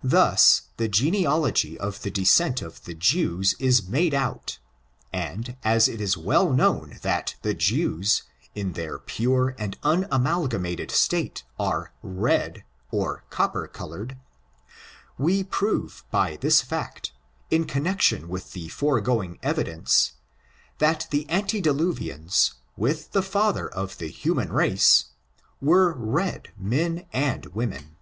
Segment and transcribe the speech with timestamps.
[0.00, 4.60] Thus the genealogy of the descent of the Jews is made out,
[5.12, 8.22] and as it is well known that the Jews,
[8.54, 12.62] in their pure and unamal gamated state, are rcrf,
[12.92, 14.16] or copper colored,
[15.18, 17.10] we prove, by this fact,
[17.50, 20.12] in connection with the foregoing evi dence,
[20.78, 27.96] that the antediluvians, with the father of the human race/were Ted men and women.